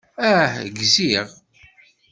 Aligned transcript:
Ah, 0.29 0.53
gziɣ. 0.79 1.27